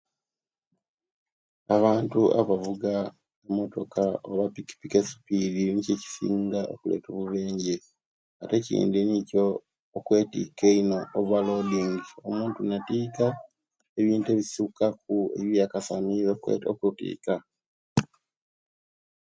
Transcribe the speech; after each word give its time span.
Abantu 1.75 2.21
abavuga 2.41 2.91
emotoka 3.47 4.03
oba 4.29 4.43
epicikiki 4.49 4.97
esipiddi 5.01 5.61
Nikyo 5.73 5.93
ekisinga 5.95 6.59
okuleta 6.73 7.07
obubenje; 7.09 7.75
ate 8.41 8.55
ekindi 8.61 8.99
Nikyo 9.03 9.45
okwetika 9.97 10.63
eino, 10.73 10.97
(overloading), 11.19 11.93
omuntu 12.27 12.59
natiika 12.69 13.25
ebintu 13.99 14.27
ebisukaku 14.29 15.17
ebintu 15.25 15.39
ebiyandisanire 15.43 16.29
okwetika. 16.71 17.33